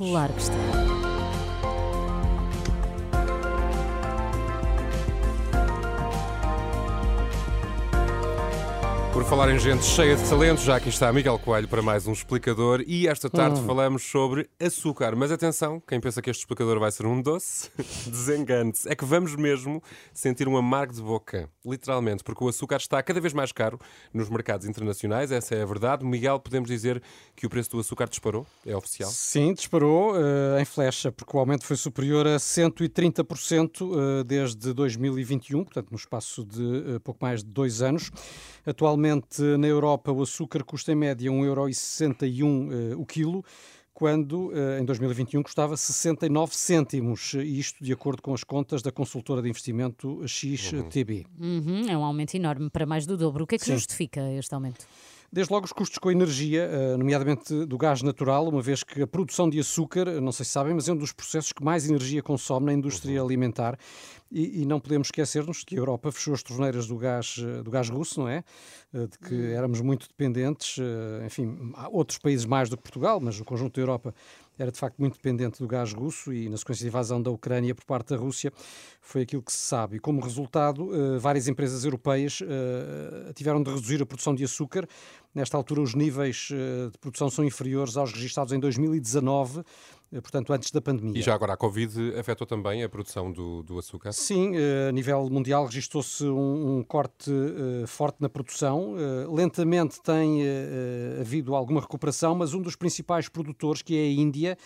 Claro 0.00 0.32
que 0.32 0.40
está. 0.40 0.99
Por 9.12 9.24
falar 9.24 9.52
em 9.52 9.58
gente 9.58 9.84
cheia 9.84 10.14
de 10.14 10.28
talento, 10.28 10.60
já 10.60 10.76
aqui 10.76 10.88
está 10.88 11.12
Miguel 11.12 11.36
Coelho 11.36 11.66
para 11.66 11.82
mais 11.82 12.06
um 12.06 12.12
explicador 12.12 12.84
e 12.86 13.08
esta 13.08 13.28
tarde 13.28 13.60
falamos 13.62 14.04
sobre 14.04 14.48
açúcar. 14.60 15.16
Mas 15.16 15.32
atenção, 15.32 15.80
quem 15.80 16.00
pensa 16.00 16.22
que 16.22 16.30
este 16.30 16.42
explicador 16.42 16.78
vai 16.78 16.92
ser 16.92 17.06
um 17.06 17.20
doce, 17.20 17.70
desengane-se. 18.06 18.88
É 18.88 18.94
que 18.94 19.04
vamos 19.04 19.34
mesmo 19.34 19.82
sentir 20.14 20.46
um 20.46 20.56
amargo 20.56 20.92
de 20.94 21.02
boca, 21.02 21.48
literalmente, 21.66 22.22
porque 22.22 22.42
o 22.44 22.48
açúcar 22.48 22.76
está 22.76 23.02
cada 23.02 23.20
vez 23.20 23.34
mais 23.34 23.50
caro 23.50 23.80
nos 24.14 24.30
mercados 24.30 24.64
internacionais, 24.64 25.32
essa 25.32 25.56
é 25.56 25.62
a 25.62 25.66
verdade. 25.66 26.06
Miguel, 26.06 26.38
podemos 26.38 26.68
dizer 26.68 27.02
que 27.34 27.44
o 27.46 27.50
preço 27.50 27.70
do 27.70 27.80
açúcar 27.80 28.08
disparou? 28.08 28.46
É 28.64 28.76
oficial? 28.76 29.10
Sim, 29.10 29.52
disparou 29.54 30.12
uh, 30.12 30.58
em 30.60 30.64
flecha, 30.64 31.10
porque 31.10 31.36
o 31.36 31.40
aumento 31.40 31.64
foi 31.64 31.76
superior 31.76 32.28
a 32.28 32.36
130% 32.36 33.80
uh, 33.80 34.24
desde 34.24 34.72
2021, 34.72 35.64
portanto, 35.64 35.90
no 35.90 35.96
espaço 35.96 36.44
de 36.44 36.62
uh, 36.62 37.00
pouco 37.00 37.18
mais 37.20 37.42
de 37.42 37.50
dois 37.50 37.82
anos. 37.82 38.12
Atualmente, 38.64 39.00
na 39.58 39.66
Europa, 39.66 40.12
o 40.12 40.22
açúcar 40.22 40.64
custa 40.64 40.92
em 40.92 40.94
média 40.94 41.30
1,61€ 41.30 42.94
uh, 42.94 43.00
o 43.00 43.06
quilo, 43.06 43.44
quando 43.92 44.48
uh, 44.48 44.78
em 44.80 44.84
2021 44.84 45.42
custava 45.42 45.76
69 45.76 46.54
cêntimos, 46.56 47.34
isto 47.34 47.84
de 47.84 47.92
acordo 47.92 48.22
com 48.22 48.32
as 48.32 48.42
contas 48.42 48.82
da 48.82 48.90
consultora 48.90 49.42
de 49.42 49.48
investimento 49.48 50.26
XTB. 50.26 51.26
Uhum, 51.38 51.88
é 51.88 51.96
um 51.96 52.04
aumento 52.04 52.34
enorme, 52.34 52.70
para 52.70 52.86
mais 52.86 53.06
do 53.06 53.16
dobro. 53.16 53.44
O 53.44 53.46
que 53.46 53.56
é 53.56 53.58
que 53.58 53.64
Sim. 53.64 53.74
justifica 53.74 54.20
este 54.32 54.54
aumento? 54.54 54.86
Desde 55.32 55.52
logo 55.52 55.64
os 55.64 55.72
custos 55.72 55.96
com 55.98 56.08
a 56.08 56.12
energia, 56.12 56.62
eh, 56.62 56.96
nomeadamente 56.96 57.64
do 57.64 57.78
gás 57.78 58.02
natural, 58.02 58.48
uma 58.48 58.60
vez 58.60 58.82
que 58.82 59.00
a 59.00 59.06
produção 59.06 59.48
de 59.48 59.60
açúcar, 59.60 60.20
não 60.20 60.32
sei 60.32 60.44
se 60.44 60.50
sabem, 60.50 60.74
mas 60.74 60.88
é 60.88 60.92
um 60.92 60.96
dos 60.96 61.12
processos 61.12 61.52
que 61.52 61.62
mais 61.62 61.88
energia 61.88 62.20
consome 62.20 62.66
na 62.66 62.72
indústria 62.72 63.20
uhum. 63.20 63.26
alimentar. 63.28 63.78
E, 64.28 64.62
e, 64.62 64.66
não 64.66 64.78
podemos 64.78 65.08
esquecer-nos 65.08 65.64
que 65.64 65.74
a 65.74 65.78
Europa 65.78 66.10
fechou 66.12 66.34
as 66.34 66.42
torneiras 66.42 66.86
do 66.86 66.96
gás, 66.96 67.36
eh, 67.40 67.62
do 67.62 67.70
gás 67.70 67.88
russo, 67.88 68.20
não 68.20 68.28
é? 68.28 68.42
Eh, 68.92 69.06
de 69.06 69.18
que 69.18 69.34
uhum. 69.34 69.52
éramos 69.52 69.80
muito 69.80 70.08
dependentes, 70.08 70.78
enfim, 71.24 71.72
há 71.74 71.88
outros 71.88 72.18
países 72.18 72.44
mais 72.44 72.68
do 72.68 72.76
que 72.76 72.82
Portugal, 72.82 73.20
mas 73.20 73.38
o 73.38 73.44
conjunto 73.44 73.74
da 73.74 73.82
Europa 73.82 74.14
era 74.58 74.70
de 74.70 74.78
facto 74.78 74.98
muito 74.98 75.14
dependente 75.14 75.58
do 75.60 75.66
gás 75.66 75.92
russo 75.92 76.32
e, 76.32 76.48
na 76.48 76.56
sequência 76.56 76.84
da 76.84 76.88
invasão 76.88 77.22
da 77.22 77.30
Ucrânia 77.30 77.74
por 77.74 77.84
parte 77.84 78.10
da 78.10 78.16
Rússia, 78.16 78.52
foi 79.00 79.22
aquilo 79.22 79.42
que 79.42 79.52
se 79.52 79.58
sabe. 79.58 79.96
E 79.96 79.98
como 79.98 80.20
resultado, 80.20 80.90
várias 81.18 81.48
empresas 81.48 81.82
europeias 81.82 82.40
tiveram 83.34 83.62
de 83.62 83.70
reduzir 83.70 84.02
a 84.02 84.06
produção 84.06 84.34
de 84.34 84.44
açúcar 84.44 84.86
Nesta 85.32 85.56
altura, 85.56 85.80
os 85.80 85.94
níveis 85.94 86.48
eh, 86.52 86.90
de 86.90 86.98
produção 86.98 87.30
são 87.30 87.44
inferiores 87.44 87.96
aos 87.96 88.12
registrados 88.12 88.52
em 88.52 88.58
2019, 88.58 89.60
eh, 89.60 89.64
portanto, 90.12 90.52
antes 90.52 90.70
da 90.70 90.80
pandemia. 90.80 91.18
E 91.18 91.22
já 91.22 91.34
agora 91.34 91.52
a 91.52 91.56
Covid 91.56 92.18
afetou 92.18 92.46
também 92.46 92.82
a 92.82 92.88
produção 92.88 93.30
do, 93.30 93.62
do 93.62 93.78
açúcar? 93.78 94.12
Sim, 94.12 94.52
eh, 94.56 94.88
a 94.88 94.92
nível 94.92 95.28
mundial 95.30 95.66
registrou-se 95.66 96.24
um, 96.24 96.78
um, 96.78 96.82
corte 96.82 97.30
forte 97.86 98.20
na 98.20 98.28
produção. 98.28 98.94
Lentamente 99.32 100.00
tem 100.02 100.42
havido 101.20 101.54
alguma 101.54 101.80
recuperação, 101.80 102.34
mas 102.34 102.54
um 102.54 102.60
dos 102.60 102.74
principais 102.74 103.28
produtores, 103.28 103.82
que 103.82 103.96
é 103.96 104.02
a 104.02 104.10
Índia, 104.10 104.58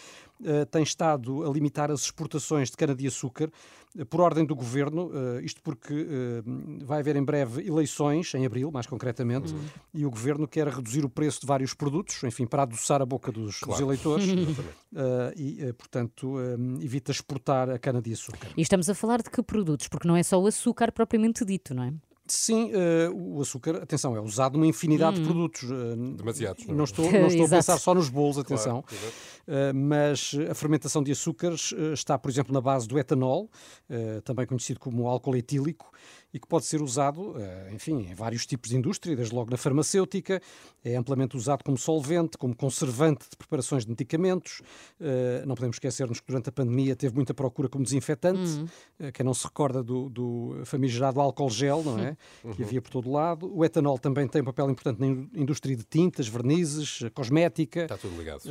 tem 0.70 0.83
estado 0.83 1.45
a 1.45 1.53
limitar 1.53 1.91
as 1.91 2.03
exportações 2.03 2.70
de 2.70 2.77
cana-de-açúcar 2.77 3.51
por 4.11 4.20
ordem 4.20 4.45
do 4.45 4.56
governo, 4.56 5.11
isto 5.42 5.62
porque 5.62 6.42
vai 6.84 6.98
haver 6.98 7.14
em 7.14 7.23
breve 7.23 7.67
eleições, 7.67 8.34
em 8.34 8.45
abril, 8.45 8.70
mais 8.73 8.86
concretamente, 8.86 9.53
uhum. 9.53 9.61
e 9.92 10.05
o 10.05 10.11
governo 10.11 10.48
quer 10.48 10.67
reduzir 10.67 11.05
o 11.05 11.08
preço 11.08 11.41
de 11.42 11.47
vários 11.47 11.75
produtos, 11.75 12.23
enfim, 12.25 12.45
para 12.45 12.64
adoçar 12.64 13.01
a 13.01 13.06
boca 13.06 13.31
dos, 13.31 13.61
claro. 13.61 13.73
dos 13.73 13.81
eleitores 13.81 14.27
e, 15.36 15.64
uh, 15.64 15.74
portanto, 15.74 16.36
uh, 16.36 16.82
evita 16.82 17.10
exportar 17.12 17.70
a 17.70 17.78
cana-de-açúcar. 17.78 18.48
E 18.56 18.62
estamos 18.62 18.88
a 18.88 18.94
falar 18.94 19.22
de 19.22 19.30
que 19.30 19.42
produtos? 19.42 19.88
Porque 19.88 20.08
não 20.08 20.16
é 20.16 20.22
só 20.22 20.40
o 20.40 20.46
açúcar 20.46 20.92
propriamente 20.92 21.44
dito, 21.44 21.74
não 21.74 21.84
é? 21.84 21.92
Sim, 22.27 22.72
uh, 22.72 23.36
o 23.36 23.42
açúcar, 23.42 23.77
atenção, 23.83 24.17
é 24.17 24.20
usado 24.20 24.55
numa 24.55 24.67
infinidade 24.67 25.18
hum. 25.18 25.23
de 25.23 25.28
produtos. 25.28 25.62
Uh, 25.64 26.14
Demasiados. 26.17 26.67
Não, 26.67 26.74
não 26.74 26.84
estou, 26.84 27.11
não 27.12 27.27
estou 27.27 27.44
a 27.44 27.48
pensar 27.50 27.77
só 27.77 27.94
nos 27.94 28.08
bolos, 28.08 28.39
atenção. 28.39 28.83
Claro, 28.83 29.70
uh, 29.70 29.74
mas 29.74 30.34
a 30.50 30.55
fermentação 30.55 31.02
de 31.02 31.12
açúcares 31.12 31.74
está, 31.92 32.18
por 32.18 32.30
exemplo, 32.30 32.55
na 32.55 32.62
base 32.62 32.89
do 32.89 32.98
etanol, 32.98 33.50
também 34.24 34.46
conhecido 34.46 34.80
como 34.80 35.06
álcool 35.06 35.36
etílico, 35.36 35.90
e 36.34 36.40
que 36.40 36.48
pode 36.48 36.67
ser 36.67 36.83
usado, 36.83 37.36
enfim, 37.72 38.08
em 38.11 38.14
vários 38.14 38.45
tipos 38.45 38.70
de 38.70 38.77
indústria, 38.77 39.14
desde 39.14 39.33
logo 39.33 39.52
na 39.52 39.56
farmacêutica, 39.56 40.42
é 40.84 40.96
amplamente 40.96 41.36
usado 41.36 41.62
como 41.62 41.78
solvente, 41.78 42.36
como 42.36 42.56
conservante 42.56 43.30
de 43.30 43.36
preparações 43.36 43.84
de 43.84 43.90
medicamentos. 43.90 44.61
Não 45.46 45.55
podemos 45.55 45.77
esquecer-nos 45.77 46.18
que 46.18 46.27
durante 46.27 46.48
a 46.48 46.52
pandemia 46.52 46.96
teve 46.96 47.14
muita 47.14 47.33
procura 47.33 47.68
como 47.68 47.84
desinfetante. 47.84 48.40
Hum. 48.40 49.11
Quem 49.12 49.24
não 49.24 49.33
se 49.33 49.44
recorda 49.44 49.80
do, 49.80 50.08
do 50.11 50.61
famigerado 50.64 51.20
álcool 51.20 51.48
gel, 51.48 51.84
não 51.84 51.98
é? 52.00 52.17
Uhum. 52.42 52.52
que 52.52 52.62
havia 52.62 52.83
por 52.83 52.90
todo 52.90 53.11
lado. 53.11 53.50
O 53.55 53.64
etanol 53.64 53.98
também 53.98 54.27
tem 54.27 54.42
um 54.42 54.44
papel 54.44 54.68
importante 54.68 55.00
na 55.00 55.06
indústria 55.40 55.77
de 55.77 55.84
tintas, 55.84 56.27
vernizes, 56.27 57.00
cosmética. 57.14 57.83
Está 57.83 57.96
tudo 57.96 58.17
ligado. 58.18 58.42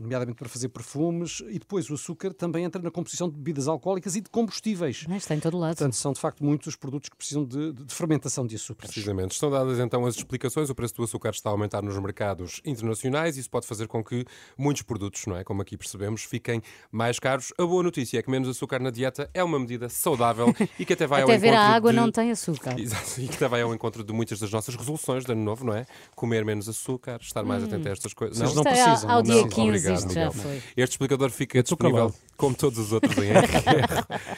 Nomeadamente 0.00 0.38
para 0.38 0.48
fazer 0.48 0.68
perfumes. 0.68 1.42
E 1.48 1.58
depois 1.58 1.90
o 1.90 1.94
açúcar 1.94 2.32
também 2.32 2.64
entra 2.64 2.80
na 2.80 2.90
composição 2.90 3.28
de 3.28 3.36
bebidas 3.36 3.66
alcoólicas 3.66 4.14
e 4.14 4.20
de 4.20 4.30
combustíveis. 4.30 5.04
Mas 5.08 5.24
está 5.24 5.34
em 5.34 5.40
todo 5.40 5.58
lado. 5.58 5.76
Portanto, 5.76 5.96
são 5.96 6.12
de 6.12 6.20
facto 6.20 6.44
muitos 6.44 6.68
os 6.68 6.76
produtos 6.76 7.07
que 7.08 7.16
precisam 7.16 7.44
de, 7.44 7.72
de 7.72 7.94
fermentação 7.94 8.46
de 8.46 8.56
açúcar. 8.56 8.86
Precisamente. 8.86 9.32
Estão 9.32 9.50
dadas 9.50 9.78
então 9.78 10.04
as 10.06 10.16
explicações. 10.16 10.70
O 10.70 10.74
preço 10.74 10.94
do 10.96 11.04
açúcar 11.04 11.30
está 11.30 11.50
a 11.50 11.52
aumentar 11.52 11.82
nos 11.82 11.98
mercados 11.98 12.60
internacionais 12.64 13.36
e 13.36 13.40
isso 13.40 13.50
pode 13.50 13.66
fazer 13.66 13.86
com 13.86 14.02
que 14.02 14.24
muitos 14.56 14.82
produtos, 14.82 15.26
não 15.26 15.36
é? 15.36 15.44
Como 15.44 15.62
aqui 15.62 15.76
percebemos, 15.76 16.22
fiquem 16.22 16.62
mais 16.90 17.18
caros. 17.18 17.52
A 17.58 17.64
boa 17.64 17.82
notícia 17.82 18.18
é 18.18 18.22
que 18.22 18.30
menos 18.30 18.48
açúcar 18.48 18.80
na 18.80 18.90
dieta 18.90 19.30
é 19.32 19.42
uma 19.42 19.58
medida 19.58 19.88
saudável 19.88 20.54
e 20.78 20.84
que 20.84 20.92
até 20.92 21.06
vai 21.06 21.22
até 21.22 21.34
ao 21.34 21.38
ver 21.38 21.54
a 21.54 21.60
água 21.60 21.90
de... 21.90 21.96
não 21.96 22.10
tem 22.10 22.30
açúcar. 22.30 22.78
Exato, 22.80 23.20
e 23.20 23.28
que 23.28 23.36
também 23.36 23.60
é 23.60 23.64
o 23.64 23.74
encontro 23.74 24.04
de 24.04 24.12
muitas 24.12 24.38
das 24.38 24.50
nossas 24.50 24.74
resoluções 24.74 25.24
de 25.24 25.32
ano 25.32 25.42
novo, 25.42 25.64
não 25.64 25.74
é? 25.74 25.86
Comer 26.14 26.44
menos 26.44 26.68
açúcar, 26.68 27.18
estar 27.20 27.42
mais 27.42 27.62
hum. 27.62 27.66
atento 27.66 27.88
a 27.88 27.92
estas 27.92 28.14
coisas. 28.14 28.38
Não, 28.38 28.54
não 28.54 28.62
é 28.62 28.72
precisam. 28.72 29.10
Ao, 29.10 29.16
ao 29.16 29.22
dia 29.22 29.42
não. 29.42 29.48
15 29.48 29.68
Obrigado, 29.68 30.12
já 30.12 30.30
foi. 30.30 30.62
Este 30.76 30.92
explicador 30.92 31.30
fica 31.30 31.62
disponível, 31.62 32.14
como 32.36 32.54
todos 32.54 32.78
os 32.78 32.92
outros, 32.92 33.16
em 33.18 33.30